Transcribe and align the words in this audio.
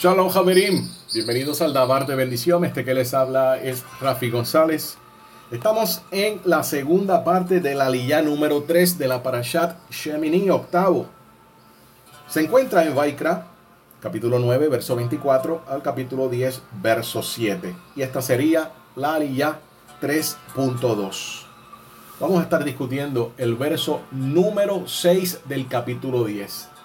Shalom 0.00 0.28
Javerim, 0.28 0.88
bienvenidos 1.12 1.60
al 1.60 1.72
Dabar 1.72 2.06
de 2.06 2.14
Bendición. 2.14 2.64
Este 2.64 2.84
que 2.84 2.94
les 2.94 3.14
habla 3.14 3.60
es 3.60 3.82
Rafi 4.00 4.30
González. 4.30 4.96
Estamos 5.50 6.02
en 6.12 6.40
la 6.44 6.62
segunda 6.62 7.24
parte 7.24 7.58
de 7.58 7.74
la 7.74 7.90
lilla 7.90 8.22
número 8.22 8.62
3 8.62 8.96
de 8.96 9.08
la 9.08 9.24
Parashat 9.24 9.76
Shemini, 9.90 10.50
octavo. 10.50 11.06
Se 12.28 12.42
encuentra 12.42 12.84
en 12.84 12.94
Vaikra, 12.94 13.48
capítulo 14.00 14.38
9, 14.38 14.68
verso 14.68 14.94
24, 14.94 15.64
al 15.66 15.82
capítulo 15.82 16.28
10, 16.28 16.62
verso 16.80 17.20
7. 17.20 17.74
Y 17.96 18.02
esta 18.02 18.22
sería 18.22 18.70
la 18.94 19.18
lilla 19.18 19.58
3.2. 20.00 21.42
Vamos 22.20 22.38
a 22.38 22.42
estar 22.44 22.62
discutiendo 22.62 23.32
el 23.36 23.56
verso 23.56 24.02
número 24.12 24.86
6 24.86 25.40
del 25.48 25.66
capítulo 25.66 26.22
10. 26.22 26.77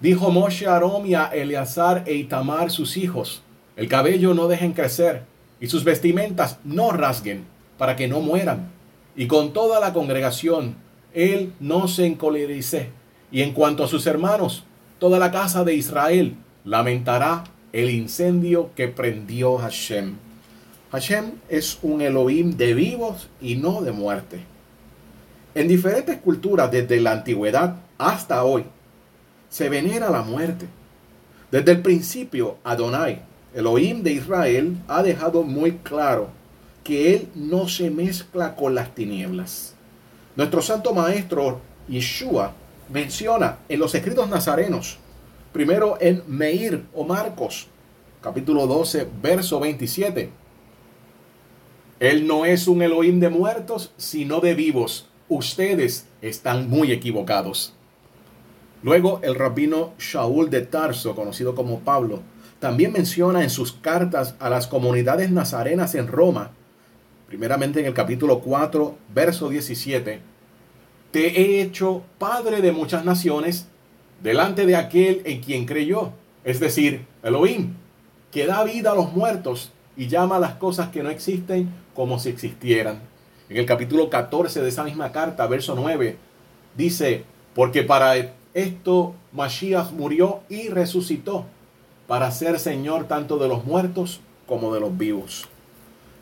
Dijo 0.00 0.30
Moshe 0.30 0.66
a 0.66 0.74
Aarón 0.74 1.06
y 1.06 1.14
a 1.14 1.26
Eleazar 1.26 2.04
e 2.06 2.14
Itamar 2.14 2.70
sus 2.70 2.96
hijos, 2.96 3.42
el 3.76 3.86
cabello 3.88 4.34
no 4.34 4.48
dejen 4.48 4.72
crecer 4.72 5.24
y 5.60 5.66
sus 5.66 5.84
vestimentas 5.84 6.58
no 6.64 6.90
rasguen 6.90 7.44
para 7.76 7.96
que 7.96 8.08
no 8.08 8.20
mueran. 8.20 8.70
Y 9.14 9.26
con 9.26 9.52
toda 9.52 9.78
la 9.78 9.92
congregación, 9.92 10.76
él 11.12 11.52
no 11.60 11.86
se 11.88 12.06
encolerice. 12.06 12.88
Y 13.30 13.42
en 13.42 13.52
cuanto 13.52 13.84
a 13.84 13.88
sus 13.88 14.06
hermanos, 14.06 14.64
toda 14.98 15.18
la 15.18 15.30
casa 15.30 15.64
de 15.64 15.74
Israel 15.74 16.34
lamentará 16.64 17.44
el 17.72 17.90
incendio 17.90 18.70
que 18.74 18.88
prendió 18.88 19.58
Hashem. 19.58 20.16
Hashem 20.92 21.32
es 21.48 21.78
un 21.82 22.00
Elohim 22.00 22.56
de 22.56 22.74
vivos 22.74 23.28
y 23.40 23.56
no 23.56 23.82
de 23.82 23.92
muerte. 23.92 24.40
En 25.54 25.68
diferentes 25.68 26.18
culturas 26.18 26.70
desde 26.70 27.00
la 27.00 27.12
antigüedad 27.12 27.76
hasta 27.98 28.44
hoy, 28.44 28.64
se 29.50 29.68
venera 29.68 30.08
la 30.08 30.22
muerte. 30.22 30.66
Desde 31.50 31.72
el 31.72 31.82
principio, 31.82 32.56
Adonai, 32.64 33.22
Elohim 33.52 34.02
de 34.02 34.12
Israel, 34.12 34.76
ha 34.88 35.02
dejado 35.02 35.42
muy 35.42 35.72
claro 35.72 36.28
que 36.84 37.14
Él 37.14 37.28
no 37.34 37.68
se 37.68 37.90
mezcla 37.90 38.54
con 38.54 38.74
las 38.74 38.94
tinieblas. 38.94 39.74
Nuestro 40.36 40.62
santo 40.62 40.94
maestro 40.94 41.60
Yeshua 41.88 42.54
menciona 42.88 43.58
en 43.68 43.80
los 43.80 43.94
escritos 43.94 44.28
nazarenos, 44.28 44.98
primero 45.52 45.98
en 46.00 46.22
Meir 46.28 46.86
o 46.94 47.04
Marcos, 47.04 47.66
capítulo 48.22 48.66
12, 48.68 49.08
verso 49.20 49.58
27. 49.58 50.30
Él 51.98 52.26
no 52.26 52.44
es 52.44 52.68
un 52.68 52.80
Elohim 52.80 53.18
de 53.18 53.28
muertos, 53.28 53.92
sino 53.96 54.40
de 54.40 54.54
vivos. 54.54 55.08
Ustedes 55.28 56.06
están 56.22 56.70
muy 56.70 56.92
equivocados. 56.92 57.74
Luego 58.82 59.20
el 59.22 59.34
rabino 59.34 59.92
Shaul 59.98 60.48
de 60.48 60.62
Tarso, 60.62 61.14
conocido 61.14 61.54
como 61.54 61.80
Pablo, 61.80 62.22
también 62.60 62.92
menciona 62.92 63.42
en 63.42 63.50
sus 63.50 63.72
cartas 63.72 64.34
a 64.38 64.48
las 64.48 64.66
comunidades 64.66 65.30
nazarenas 65.30 65.94
en 65.94 66.06
Roma, 66.06 66.52
primeramente 67.28 67.80
en 67.80 67.86
el 67.86 67.94
capítulo 67.94 68.40
4, 68.40 68.96
verso 69.14 69.48
17, 69.50 70.20
Te 71.10 71.40
he 71.40 71.62
hecho 71.62 72.02
padre 72.18 72.60
de 72.62 72.72
muchas 72.72 73.04
naciones 73.04 73.66
delante 74.22 74.66
de 74.66 74.76
aquel 74.76 75.22
en 75.24 75.40
quien 75.40 75.66
creyó, 75.66 76.12
es 76.44 76.60
decir, 76.60 77.06
Elohim, 77.22 77.74
que 78.30 78.46
da 78.46 78.64
vida 78.64 78.92
a 78.92 78.94
los 78.94 79.12
muertos 79.12 79.72
y 79.96 80.08
llama 80.08 80.36
a 80.36 80.40
las 80.40 80.54
cosas 80.54 80.88
que 80.88 81.02
no 81.02 81.10
existen 81.10 81.68
como 81.94 82.18
si 82.18 82.30
existieran. 82.30 83.00
En 83.48 83.56
el 83.56 83.66
capítulo 83.66 84.08
14 84.08 84.62
de 84.62 84.68
esa 84.68 84.84
misma 84.84 85.12
carta, 85.12 85.46
verso 85.46 85.74
9, 85.74 86.16
dice, 86.76 87.24
porque 87.54 87.82
para 87.82 88.16
esto 88.54 89.14
Mashiach 89.32 89.92
murió 89.92 90.40
y 90.48 90.68
resucitó 90.68 91.46
para 92.06 92.30
ser 92.32 92.58
Señor 92.58 93.06
tanto 93.06 93.38
de 93.38 93.48
los 93.48 93.64
muertos 93.64 94.20
como 94.46 94.74
de 94.74 94.80
los 94.80 94.96
vivos. 94.98 95.46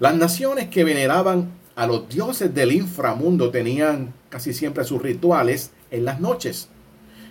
Las 0.01 0.15
naciones 0.15 0.69
que 0.69 0.85
veneraban 0.85 1.51
a 1.75 1.87
los 1.87 2.09
dioses 2.09 2.55
del 2.55 2.73
inframundo 2.73 3.51
tenían 3.51 4.13
casi 4.29 4.53
siempre 4.53 4.85
sus 4.85 5.01
rituales 5.01 5.71
en 5.91 6.05
las 6.05 6.21
noches. 6.21 6.69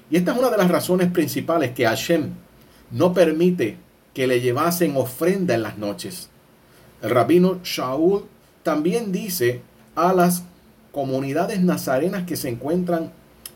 Y 0.10 0.18
esta 0.18 0.32
es 0.32 0.40
una 0.40 0.50
de 0.50 0.58
las 0.58 0.72
razones 0.72 1.12
principales 1.12 1.72
que 1.72 1.86
Hashem 1.86 2.32
no 2.92 3.14
permite 3.14 3.78
que 4.14 4.26
le 4.26 4.42
llevasen 4.42 4.98
ofrenda 4.98 5.54
en 5.54 5.62
las 5.62 5.78
noches. 5.78 6.30
El 7.04 7.12
rabino 7.12 7.60
Shaul 7.64 8.26
también 8.64 9.12
dice 9.12 9.62
a 9.96 10.14
las 10.14 10.44
comunidades 10.92 11.62
nazarenas 11.62 12.26
que 12.26 12.36
se 12.36 12.50
encuentran 12.50 13.12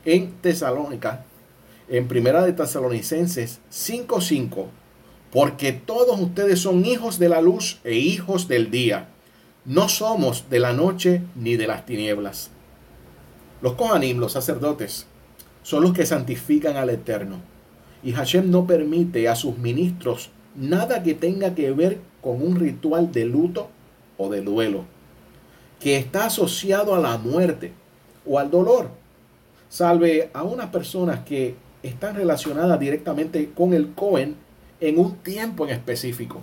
en 0.05 0.31
Tesalónica 0.41 1.25
en 1.91 2.07
Primera 2.07 2.45
de 2.45 2.53
Tesalonicenses 2.53 3.59
5:5, 3.69 4.67
porque 5.29 5.73
todos 5.73 6.17
ustedes 6.21 6.59
son 6.59 6.85
hijos 6.85 7.19
de 7.19 7.27
la 7.27 7.41
luz 7.41 7.81
e 7.83 7.95
hijos 7.95 8.47
del 8.47 8.71
día. 8.71 9.09
No 9.65 9.89
somos 9.89 10.49
de 10.49 10.59
la 10.59 10.71
noche 10.71 11.21
ni 11.35 11.57
de 11.57 11.67
las 11.67 11.85
tinieblas. 11.85 12.49
Los 13.61 13.73
Kohanim, 13.73 14.19
los 14.19 14.31
sacerdotes, 14.31 15.05
son 15.63 15.83
los 15.83 15.91
que 15.91 16.05
santifican 16.05 16.77
al 16.77 16.89
Eterno. 16.89 17.41
Y 18.03 18.13
Hashem 18.13 18.49
no 18.49 18.65
permite 18.65 19.27
a 19.27 19.35
sus 19.35 19.57
ministros 19.57 20.29
nada 20.55 21.03
que 21.03 21.13
tenga 21.13 21.55
que 21.55 21.71
ver 21.71 21.99
con 22.21 22.41
un 22.41 22.55
ritual 22.55 23.11
de 23.11 23.25
luto 23.25 23.69
o 24.17 24.29
de 24.29 24.41
duelo, 24.41 24.85
que 25.81 25.97
está 25.97 26.27
asociado 26.27 26.95
a 26.95 26.99
la 26.99 27.17
muerte 27.17 27.73
o 28.25 28.39
al 28.39 28.49
dolor. 28.49 28.89
Salve 29.67 30.29
a 30.33 30.43
unas 30.43 30.69
personas 30.69 31.25
que 31.25 31.55
están 31.83 32.15
relacionadas 32.15 32.79
directamente 32.79 33.51
con 33.55 33.73
el 33.73 33.93
Cohen 33.93 34.35
en 34.79 34.99
un 34.99 35.17
tiempo 35.17 35.65
en 35.65 35.73
específico. 35.73 36.41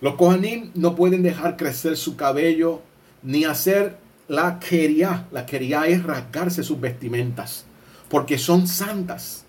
Los 0.00 0.14
Kohanim 0.14 0.70
no 0.74 0.94
pueden 0.94 1.22
dejar 1.22 1.56
crecer 1.56 1.96
su 1.96 2.16
cabello 2.16 2.82
ni 3.22 3.44
hacer 3.44 3.98
la 4.28 4.60
quería. 4.60 5.26
La 5.32 5.46
quería 5.46 5.86
es 5.86 6.02
rasgarse 6.04 6.62
sus 6.62 6.80
vestimentas 6.80 7.64
porque 8.08 8.38
son 8.38 8.66
santas. 8.66 9.44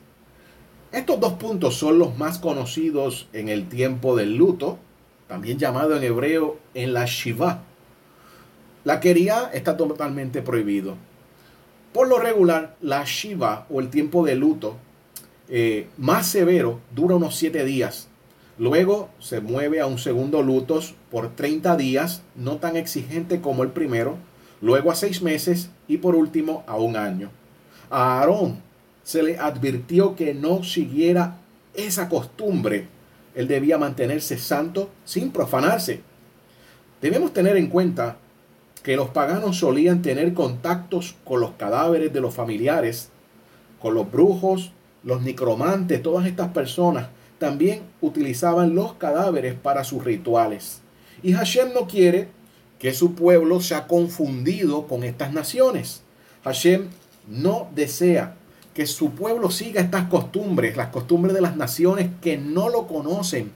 Estos 0.91 1.19
dos 1.19 1.33
puntos 1.33 1.75
son 1.75 1.99
los 1.99 2.17
más 2.17 2.39
conocidos 2.39 3.27
en 3.31 3.47
el 3.47 3.69
tiempo 3.69 4.15
del 4.15 4.35
luto, 4.35 4.79
también 5.27 5.59
llamado 5.59 5.95
en 5.95 6.03
hebreo 6.03 6.57
en 6.73 6.93
la 6.93 7.05
Shiva. 7.05 7.63
La 8.83 8.99
quería 8.99 9.51
está 9.53 9.77
totalmente 9.77 10.41
prohibido. 10.41 10.95
Por 11.93 12.07
lo 12.07 12.19
regular, 12.19 12.75
la 12.81 13.03
Shiva 13.03 13.65
o 13.69 13.79
el 13.79 13.89
tiempo 13.89 14.25
de 14.25 14.35
luto 14.35 14.77
eh, 15.47 15.87
más 15.97 16.27
severo 16.27 16.79
dura 16.93 17.15
unos 17.15 17.35
7 17.35 17.65
días. 17.65 18.07
Luego 18.59 19.09
se 19.19 19.41
mueve 19.41 19.79
a 19.79 19.87
un 19.87 19.97
segundo 19.97 20.43
luto 20.43 20.79
por 21.09 21.35
30 21.35 21.75
días, 21.77 22.21
no 22.35 22.57
tan 22.57 22.75
exigente 22.75 23.41
como 23.41 23.63
el 23.63 23.69
primero. 23.69 24.17
Luego 24.61 24.91
a 24.91 24.95
6 24.95 25.23
meses 25.23 25.71
y 25.87 25.97
por 25.97 26.15
último 26.15 26.63
a 26.67 26.77
un 26.77 26.95
año. 26.95 27.31
A 27.89 28.19
Aarón 28.19 28.61
se 29.03 29.23
le 29.23 29.39
advirtió 29.39 30.15
que 30.15 30.35
no 30.35 30.63
siguiera 30.63 31.37
esa 31.73 32.09
costumbre. 32.09 32.87
Él 33.33 33.47
debía 33.47 33.79
mantenerse 33.79 34.37
santo 34.37 34.91
sin 35.05 35.31
profanarse. 35.31 36.01
Debemos 37.01 37.33
tener 37.33 37.57
en 37.57 37.67
cuenta 37.67 38.17
que 38.83 38.95
los 38.95 39.09
paganos 39.09 39.57
solían 39.57 40.01
tener 40.01 40.33
contactos 40.33 41.15
con 41.25 41.41
los 41.41 41.51
cadáveres 41.51 42.13
de 42.13 42.21
los 42.21 42.33
familiares, 42.33 43.09
con 43.79 43.93
los 43.93 44.09
brujos, 44.09 44.71
los 45.03 45.21
necromantes, 45.21 46.01
todas 46.01 46.25
estas 46.25 46.49
personas 46.49 47.07
también 47.39 47.81
utilizaban 48.01 48.75
los 48.75 48.93
cadáveres 48.93 49.55
para 49.55 49.83
sus 49.83 50.03
rituales. 50.03 50.81
Y 51.23 51.33
Hashem 51.33 51.73
no 51.73 51.87
quiere 51.87 52.27
que 52.79 52.93
su 52.93 53.15
pueblo 53.15 53.61
sea 53.61 53.87
confundido 53.87 54.87
con 54.87 55.03
estas 55.03 55.33
naciones. 55.33 56.03
Hashem 56.43 56.87
no 57.27 57.67
desea 57.75 58.35
que 58.73 58.85
su 58.85 59.11
pueblo 59.11 59.51
siga 59.51 59.81
estas 59.81 60.07
costumbres, 60.07 60.77
las 60.77 60.87
costumbres 60.87 61.33
de 61.33 61.41
las 61.41 61.57
naciones 61.57 62.09
que 62.21 62.37
no 62.37 62.69
lo 62.69 62.87
conocen, 62.87 63.51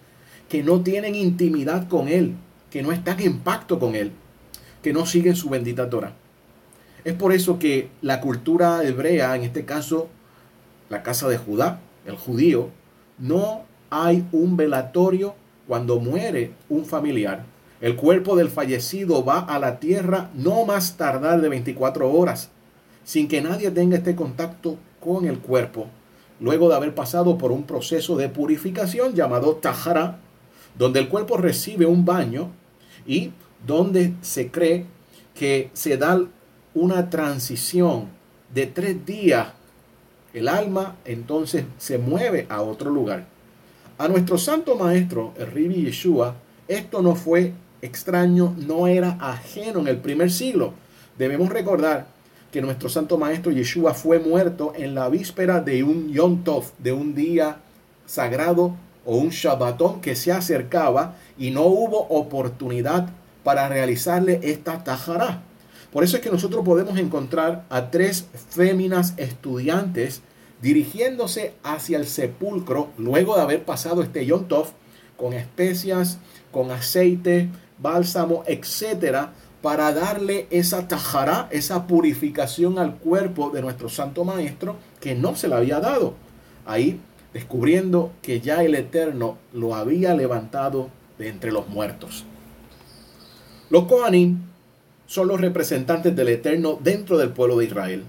que 0.49 0.63
no 0.63 0.81
tienen 0.81 1.15
intimidad 1.15 1.87
con 1.87 2.07
Él, 2.07 2.35
que 2.69 2.83
no 2.83 2.91
están 2.91 3.19
en 3.21 3.39
pacto 3.39 3.79
con 3.79 3.95
Él 3.95 4.11
que 4.83 4.93
no 4.93 5.07
siguen 5.07 5.35
su 5.35 5.49
bendita 5.49 5.89
Torah. 5.89 6.13
Es 7.03 7.13
por 7.13 7.33
eso 7.33 7.57
que 7.57 7.89
la 8.01 8.21
cultura 8.21 8.83
hebrea, 8.83 9.35
en 9.35 9.43
este 9.43 9.65
caso 9.65 10.09
la 10.89 11.01
casa 11.01 11.27
de 11.27 11.37
Judá, 11.37 11.79
el 12.05 12.15
judío, 12.15 12.69
no 13.17 13.63
hay 13.89 14.25
un 14.31 14.57
velatorio 14.57 15.35
cuando 15.67 15.99
muere 15.99 16.51
un 16.69 16.85
familiar. 16.85 17.45
El 17.81 17.95
cuerpo 17.95 18.35
del 18.35 18.49
fallecido 18.49 19.25
va 19.25 19.39
a 19.39 19.59
la 19.59 19.79
tierra 19.79 20.29
no 20.35 20.65
más 20.65 20.97
tardar 20.97 21.41
de 21.41 21.49
24 21.49 22.11
horas, 22.11 22.49
sin 23.03 23.27
que 23.27 23.41
nadie 23.41 23.71
tenga 23.71 23.97
este 23.97 24.15
contacto 24.15 24.77
con 24.99 25.25
el 25.25 25.39
cuerpo, 25.39 25.87
luego 26.39 26.69
de 26.69 26.75
haber 26.75 26.95
pasado 26.95 27.37
por 27.37 27.51
un 27.51 27.63
proceso 27.63 28.15
de 28.15 28.29
purificación 28.29 29.13
llamado 29.13 29.55
Tahara, 29.55 30.19
donde 30.77 30.99
el 30.99 31.09
cuerpo 31.09 31.37
recibe 31.37 31.85
un 31.85 32.05
baño 32.05 32.51
y 33.05 33.31
donde 33.65 34.13
se 34.21 34.51
cree 34.51 34.85
que 35.35 35.69
se 35.73 35.97
da 35.97 36.21
una 36.73 37.09
transición 37.09 38.07
de 38.53 38.67
tres 38.67 39.05
días 39.05 39.47
el 40.33 40.47
alma 40.47 40.95
entonces 41.05 41.65
se 41.77 41.99
mueve 41.99 42.47
a 42.49 42.61
otro 42.61 42.89
lugar. 42.89 43.25
A 43.99 44.07
nuestro 44.07 44.39
santo 44.39 44.75
maestro, 44.75 45.33
el 45.37 45.47
Ribi 45.47 45.83
Yeshua, 45.83 46.35
esto 46.67 47.03
no 47.03 47.15
fue 47.15 47.53
extraño, 47.81 48.55
no 48.57 48.87
era 48.87 49.17
ajeno 49.21 49.81
en 49.81 49.87
el 49.87 49.97
primer 49.97 50.31
siglo. 50.31 50.73
Debemos 51.17 51.49
recordar 51.49 52.07
que 52.51 52.61
nuestro 52.61 52.89
santo 52.89 53.17
maestro 53.17 53.51
Yeshua 53.51 53.93
fue 53.93 54.19
muerto 54.19 54.73
en 54.75 54.95
la 54.95 55.07
víspera 55.09 55.59
de 55.61 55.83
un 55.83 56.11
Yom 56.11 56.43
Tov, 56.43 56.65
de 56.79 56.93
un 56.93 57.13
día 57.13 57.57
sagrado 58.07 58.75
o 59.05 59.17
un 59.17 59.29
Shabbatón 59.29 60.01
que 60.01 60.15
se 60.15 60.31
acercaba 60.31 61.15
y 61.37 61.51
no 61.51 61.63
hubo 61.63 62.07
oportunidad 62.09 63.09
para 63.43 63.69
realizarle 63.69 64.39
esta 64.43 64.83
tajara. 64.83 65.41
Por 65.91 66.03
eso 66.03 66.17
es 66.17 66.23
que 66.23 66.31
nosotros 66.31 66.65
podemos 66.65 66.97
encontrar 66.97 67.65
a 67.69 67.91
tres 67.91 68.27
féminas 68.49 69.13
estudiantes 69.17 70.21
dirigiéndose 70.61 71.53
hacia 71.61 71.97
el 71.97 72.07
sepulcro 72.07 72.89
luego 72.97 73.35
de 73.35 73.41
haber 73.41 73.63
pasado 73.63 74.01
este 74.01 74.25
Yom 74.25 74.47
Tov 74.47 74.69
con 75.17 75.33
especias, 75.33 76.19
con 76.51 76.71
aceite, 76.71 77.49
bálsamo, 77.79 78.43
etcétera, 78.47 79.33
para 79.61 79.93
darle 79.93 80.47
esa 80.49 80.87
tajara, 80.87 81.47
esa 81.51 81.85
purificación 81.85 82.79
al 82.79 82.95
cuerpo 82.95 83.49
de 83.49 83.61
nuestro 83.61 83.87
Santo 83.87 84.25
Maestro 84.25 84.77
que 84.99 85.15
no 85.15 85.35
se 85.35 85.47
le 85.47 85.55
había 85.55 85.79
dado. 85.79 86.15
Ahí 86.65 86.99
descubriendo 87.33 88.11
que 88.21 88.41
ya 88.41 88.63
el 88.63 88.75
Eterno 88.75 89.37
lo 89.53 89.75
había 89.75 90.13
levantado 90.13 90.89
de 91.17 91.29
entre 91.29 91.51
los 91.51 91.67
muertos. 91.67 92.25
Los 93.73 93.85
Kohanim 93.85 94.37
son 95.07 95.29
los 95.29 95.41
representantes 95.41 96.15
del 96.15 96.27
Eterno 96.27 96.77
dentro 96.79 97.17
del 97.17 97.29
pueblo 97.29 97.57
de 97.57 97.65
Israel 97.65 98.03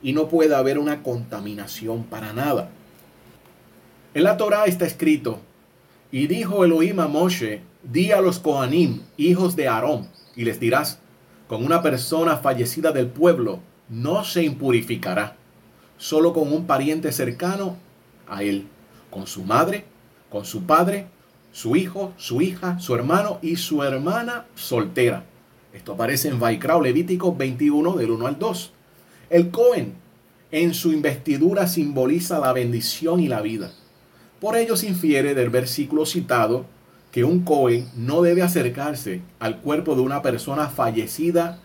y 0.00 0.12
no 0.12 0.28
puede 0.28 0.54
haber 0.54 0.78
una 0.78 1.02
contaminación 1.02 2.04
para 2.04 2.32
nada. 2.32 2.70
En 4.14 4.22
la 4.22 4.36
Torah 4.36 4.66
está 4.66 4.86
escrito, 4.86 5.40
y 6.12 6.28
dijo 6.28 6.64
Elohim 6.64 7.00
a 7.00 7.08
Moshe, 7.08 7.62
di 7.82 8.12
a 8.12 8.20
los 8.20 8.38
Kohanim, 8.38 9.00
hijos 9.16 9.56
de 9.56 9.66
Aarón, 9.66 10.06
y 10.36 10.44
les 10.44 10.60
dirás, 10.60 11.00
con 11.48 11.64
una 11.64 11.82
persona 11.82 12.36
fallecida 12.36 12.92
del 12.92 13.08
pueblo 13.08 13.58
no 13.88 14.22
se 14.22 14.44
impurificará, 14.44 15.34
solo 15.96 16.32
con 16.32 16.52
un 16.52 16.68
pariente 16.68 17.10
cercano 17.10 17.76
a 18.28 18.44
él, 18.44 18.68
con 19.10 19.26
su 19.26 19.42
madre, 19.42 19.84
con 20.30 20.44
su 20.44 20.62
padre, 20.62 21.08
su 21.58 21.74
hijo, 21.74 22.12
su 22.16 22.40
hija, 22.40 22.78
su 22.78 22.94
hermano 22.94 23.40
y 23.42 23.56
su 23.56 23.82
hermana 23.82 24.46
soltera. 24.54 25.24
Esto 25.72 25.94
aparece 25.94 26.28
en 26.28 26.38
Vaikrao 26.38 26.80
Levítico 26.80 27.34
21 27.34 27.96
del 27.96 28.12
1 28.12 28.26
al 28.28 28.38
2. 28.38 28.72
El 29.28 29.50
Cohen 29.50 29.94
en 30.52 30.72
su 30.72 30.92
investidura 30.92 31.66
simboliza 31.66 32.38
la 32.38 32.52
bendición 32.52 33.18
y 33.18 33.26
la 33.26 33.40
vida. 33.40 33.72
Por 34.40 34.56
ello 34.56 34.76
se 34.76 34.86
infiere 34.86 35.34
del 35.34 35.50
versículo 35.50 36.06
citado 36.06 36.64
que 37.10 37.24
un 37.24 37.40
Cohen 37.40 37.88
no 37.96 38.22
debe 38.22 38.42
acercarse 38.42 39.22
al 39.40 39.58
cuerpo 39.58 39.96
de 39.96 40.02
una 40.02 40.22
persona 40.22 40.68
fallecida 40.68 41.58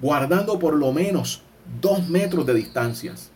guardando 0.00 0.58
por 0.58 0.76
lo 0.76 0.94
menos 0.94 1.42
dos 1.82 2.08
metros 2.08 2.46
de 2.46 2.54
distancias. 2.54 3.32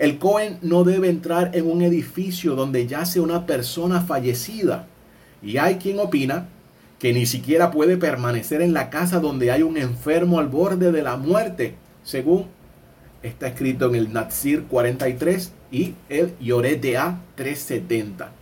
El 0.00 0.18
Cohen 0.18 0.58
no 0.60 0.82
debe 0.82 1.08
entrar 1.08 1.52
en 1.54 1.70
un 1.70 1.82
edificio 1.82 2.56
donde 2.56 2.88
yace 2.88 3.20
una 3.20 3.46
persona 3.46 4.00
fallecida. 4.00 4.88
Y 5.42 5.56
hay 5.56 5.76
quien 5.76 5.98
opina 5.98 6.48
que 6.98 7.12
ni 7.12 7.26
siquiera 7.26 7.70
puede 7.70 7.96
permanecer 7.96 8.60
en 8.60 8.74
la 8.74 8.90
casa 8.90 9.20
donde 9.20 9.50
hay 9.50 9.62
un 9.62 9.76
enfermo 9.76 10.38
al 10.38 10.48
borde 10.48 10.92
de 10.92 11.02
la 11.02 11.16
muerte, 11.16 11.74
según 12.04 12.46
está 13.22 13.48
escrito 13.48 13.88
en 13.88 13.94
el 13.94 14.12
Natsir 14.12 14.64
43 14.64 15.52
y 15.72 15.94
el 16.08 16.36
Yoredea 16.38 17.20
370. 17.36 18.32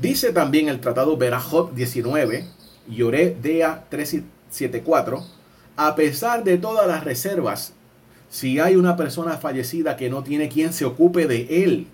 Dice 0.00 0.32
también 0.32 0.68
el 0.68 0.80
tratado 0.80 1.16
Berajot 1.18 1.74
19, 1.74 2.46
Yoredea 2.88 3.84
374, 3.90 5.22
a 5.76 5.94
pesar 5.94 6.44
de 6.44 6.56
todas 6.56 6.86
las 6.86 7.04
reservas 7.04 7.74
si 8.30 8.60
hay 8.60 8.76
una 8.76 8.96
persona 8.96 9.36
fallecida 9.36 9.96
que 9.96 10.08
no 10.08 10.22
tiene 10.22 10.48
quien 10.48 10.72
se 10.72 10.84
ocupe 10.84 11.26
de 11.26 11.64
él, 11.64 11.88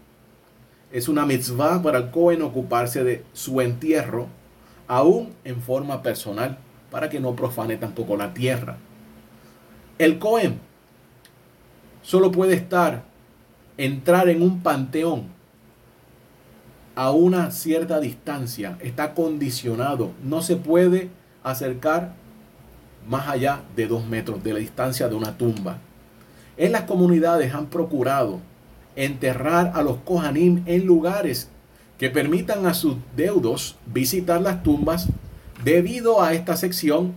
es 0.97 1.09
una 1.11 1.27
mitzvah 1.27 1.83
para 1.83 1.99
el 1.99 2.11
Cohen 2.11 2.41
ocuparse 2.41 3.05
de 3.05 3.23
su 3.35 3.61
entierro, 3.61 4.29
aún 4.89 5.35
en 5.45 5.61
forma 5.61 6.03
personal, 6.03 6.57
para 6.91 7.11
que 7.11 7.21
no 7.21 7.37
profane 7.37 7.77
tampoco 7.77 8.17
la 8.17 8.33
tierra. 8.33 8.79
El 9.99 10.19
Cohen 10.19 10.59
solo 12.01 12.33
puede 12.33 12.55
estar, 12.55 13.03
entrar 13.77 14.31
en 14.31 14.41
un 14.41 14.63
panteón 14.63 15.25
a 16.95 17.11
una 17.11 17.51
cierta 17.51 18.01
distancia, 18.01 18.79
está 18.81 19.13
condicionado, 19.13 20.13
no 20.25 20.41
se 20.41 20.57
puede 20.57 21.11
acercar 21.43 22.15
más 23.07 23.29
allá 23.29 23.61
de 23.77 23.87
dos 23.87 24.07
metros 24.07 24.43
de 24.43 24.55
la 24.55 24.61
distancia 24.61 25.09
de 25.09 25.15
una 25.15 25.37
tumba. 25.37 25.77
En 26.57 26.73
las 26.73 26.85
comunidades 26.85 27.53
han 27.53 27.67
procurado 27.67 28.41
enterrar 28.97 29.73
a 29.75 29.83
los 29.83 29.99
Kohanim 29.99 30.63
en 30.67 30.87
lugares 30.87 31.49
que 31.99 32.11
permitan 32.11 32.67
a 32.67 32.75
sus 32.75 32.97
deudos 33.17 33.77
visitar 33.87 34.41
las 34.41 34.63
tumbas. 34.63 35.09
Debido 35.65 36.23
a 36.23 36.35
esta 36.35 36.57
sección, 36.57 37.15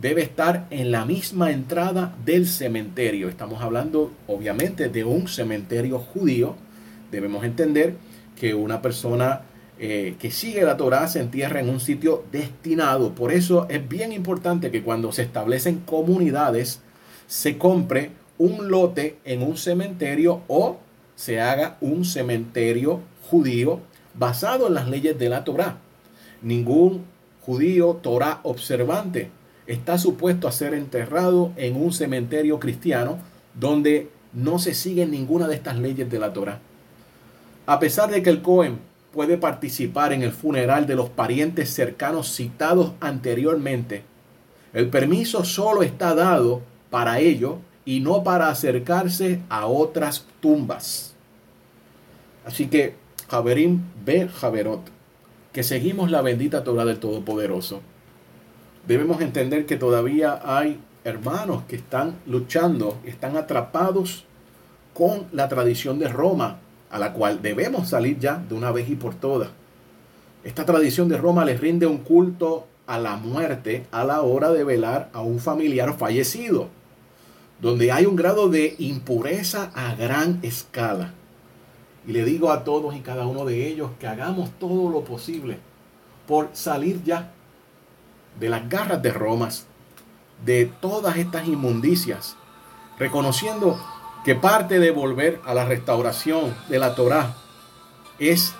debe 0.00 0.22
estar 0.22 0.66
en 0.70 0.92
la 0.92 1.04
misma 1.04 1.50
entrada 1.50 2.14
del 2.24 2.46
cementerio. 2.46 3.28
Estamos 3.28 3.62
hablando 3.62 4.12
obviamente 4.26 4.88
de 4.88 5.04
un 5.04 5.26
cementerio 5.26 5.98
judío. 5.98 6.54
Debemos 7.10 7.44
entender 7.44 7.96
que 8.38 8.54
una 8.54 8.82
persona 8.82 9.42
eh, 9.78 10.16
que 10.18 10.30
sigue 10.30 10.62
la 10.62 10.76
Torah 10.76 11.08
se 11.08 11.20
entierra 11.20 11.60
en 11.60 11.68
un 11.68 11.80
sitio 11.80 12.24
destinado. 12.30 13.14
Por 13.14 13.32
eso 13.32 13.66
es 13.68 13.86
bien 13.88 14.12
importante 14.12 14.70
que 14.70 14.82
cuando 14.82 15.12
se 15.12 15.22
establecen 15.22 15.80
comunidades 15.80 16.80
se 17.26 17.58
compre 17.58 18.10
un 18.38 18.70
lote 18.70 19.18
en 19.24 19.42
un 19.42 19.56
cementerio 19.56 20.42
o 20.48 20.78
se 21.16 21.40
haga 21.40 21.76
un 21.80 22.04
cementerio 22.04 23.00
judío 23.28 23.80
basado 24.14 24.68
en 24.68 24.74
las 24.74 24.88
leyes 24.88 25.18
de 25.18 25.28
la 25.28 25.42
Torah. 25.44 25.78
Ningún 26.42 27.04
judío 27.40 27.94
Torah 28.02 28.40
observante 28.44 29.30
está 29.66 29.98
supuesto 29.98 30.46
a 30.46 30.52
ser 30.52 30.74
enterrado 30.74 31.52
en 31.56 31.76
un 31.76 31.92
cementerio 31.92 32.60
cristiano 32.60 33.18
donde 33.54 34.10
no 34.32 34.58
se 34.58 34.74
siguen 34.74 35.10
ninguna 35.10 35.48
de 35.48 35.56
estas 35.56 35.78
leyes 35.78 36.08
de 36.08 36.18
la 36.18 36.32
Torah. 36.32 36.60
A 37.66 37.80
pesar 37.80 38.10
de 38.10 38.22
que 38.22 38.30
el 38.30 38.42
Cohen 38.42 38.78
puede 39.12 39.38
participar 39.38 40.12
en 40.12 40.22
el 40.22 40.30
funeral 40.30 40.86
de 40.86 40.94
los 40.94 41.08
parientes 41.08 41.70
cercanos 41.70 42.32
citados 42.34 42.92
anteriormente, 43.00 44.04
el 44.72 44.88
permiso 44.88 45.42
solo 45.44 45.82
está 45.82 46.14
dado 46.14 46.62
para 46.90 47.18
ello 47.18 47.58
y 47.86 48.00
no 48.00 48.24
para 48.24 48.48
acercarse 48.48 49.40
a 49.48 49.66
otras 49.66 50.26
tumbas. 50.40 51.14
Así 52.44 52.66
que, 52.66 52.94
Javerim 53.30 53.80
ve 54.04 54.28
Javerot, 54.28 54.82
que 55.52 55.62
seguimos 55.62 56.10
la 56.10 56.20
bendita 56.20 56.64
Torah 56.64 56.84
del 56.84 56.98
Todopoderoso, 56.98 57.80
debemos 58.86 59.20
entender 59.20 59.66
que 59.66 59.76
todavía 59.76 60.40
hay 60.44 60.80
hermanos 61.04 61.62
que 61.68 61.76
están 61.76 62.16
luchando, 62.26 62.98
están 63.04 63.36
atrapados 63.36 64.24
con 64.92 65.26
la 65.32 65.48
tradición 65.48 66.00
de 66.00 66.08
Roma, 66.08 66.58
a 66.90 66.98
la 66.98 67.12
cual 67.12 67.40
debemos 67.40 67.88
salir 67.88 68.18
ya 68.18 68.42
de 68.48 68.54
una 68.54 68.72
vez 68.72 68.88
y 68.90 68.96
por 68.96 69.14
todas. 69.14 69.50
Esta 70.42 70.64
tradición 70.64 71.08
de 71.08 71.18
Roma 71.18 71.44
les 71.44 71.60
rinde 71.60 71.86
un 71.86 71.98
culto 71.98 72.66
a 72.86 72.98
la 72.98 73.16
muerte 73.16 73.86
a 73.92 74.04
la 74.04 74.22
hora 74.22 74.50
de 74.50 74.64
velar 74.64 75.08
a 75.12 75.20
un 75.20 75.38
familiar 75.38 75.96
fallecido 75.96 76.68
donde 77.60 77.92
hay 77.92 78.06
un 78.06 78.16
grado 78.16 78.48
de 78.48 78.76
impureza 78.78 79.70
a 79.74 79.94
gran 79.94 80.40
escala. 80.42 81.14
Y 82.06 82.12
le 82.12 82.24
digo 82.24 82.50
a 82.50 82.64
todos 82.64 82.94
y 82.94 83.00
cada 83.00 83.26
uno 83.26 83.44
de 83.44 83.66
ellos 83.66 83.90
que 83.98 84.06
hagamos 84.06 84.50
todo 84.58 84.90
lo 84.90 85.04
posible 85.04 85.58
por 86.26 86.50
salir 86.52 87.02
ya 87.02 87.32
de 88.38 88.48
las 88.48 88.68
garras 88.68 89.02
de 89.02 89.12
Romas, 89.12 89.66
de 90.44 90.66
todas 90.66 91.16
estas 91.16 91.48
inmundicias, 91.48 92.36
reconociendo 92.98 93.78
que 94.24 94.34
parte 94.34 94.78
de 94.78 94.90
volver 94.90 95.40
a 95.44 95.54
la 95.54 95.64
restauración 95.64 96.54
de 96.68 96.78
la 96.78 96.94
Torá 96.94 97.34
es 98.18 98.54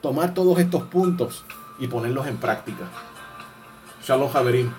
tomar 0.00 0.34
todos 0.34 0.58
estos 0.58 0.82
puntos 0.84 1.44
y 1.78 1.88
ponerlos 1.88 2.26
en 2.26 2.36
práctica. 2.36 2.88
Shalom 4.04 4.30
Javerín. 4.30 4.72